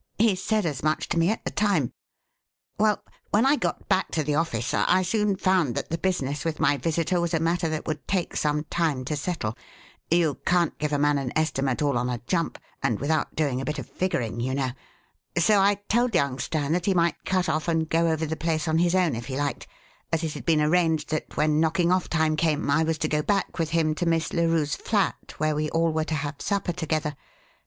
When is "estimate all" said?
11.35-11.99